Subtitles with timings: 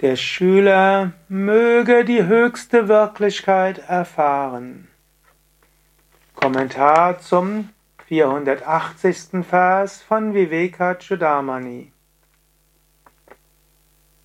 [0.00, 4.88] Der Schüler möge die höchste Wirklichkeit erfahren.
[6.34, 7.68] Kommentar zum
[8.08, 9.44] 480.
[9.48, 11.92] Vers von Vivekachudamani.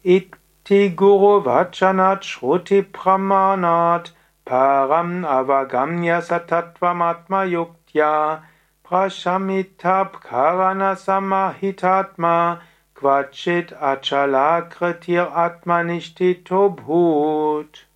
[0.04, 4.14] Iti Guru Vachanat Shruti Pramanat
[4.46, 8.42] Param Avagamya Satatvamatma Yuktya
[8.84, 12.60] Prashamitab Karana Samahitatma
[13.00, 17.88] Quachit Achalakritir Atmanishtito Bhut.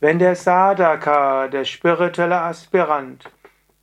[0.00, 3.30] Wenn der Sadhaka, der spirituelle Aspirant,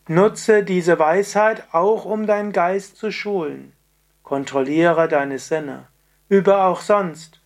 [0.07, 3.73] nutze diese Weisheit auch, um deinen Geist zu schulen.
[4.23, 5.87] Kontrolliere deine Sinne.
[6.29, 7.41] Übe auch sonst.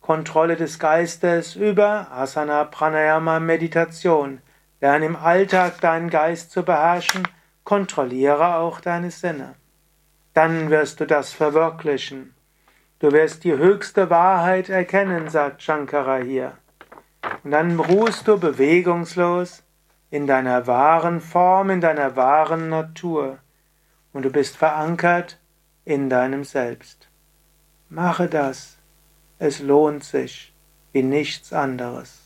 [0.00, 4.42] Kontrolle des Geistes über Asana, Pranayama, Meditation.
[4.82, 7.28] Lerne im Alltag deinen Geist zu beherrschen,
[7.62, 9.54] kontrolliere auch deine Sinne.
[10.34, 12.34] Dann wirst du das verwirklichen.
[12.98, 16.58] Du wirst die höchste Wahrheit erkennen, sagt Shankara hier.
[17.44, 19.62] Und dann ruhst du bewegungslos
[20.10, 23.38] in deiner wahren Form, in deiner wahren Natur.
[24.12, 25.38] Und du bist verankert
[25.84, 27.08] in deinem Selbst.
[27.88, 28.78] Mache das.
[29.38, 30.52] Es lohnt sich
[30.90, 32.21] wie nichts anderes.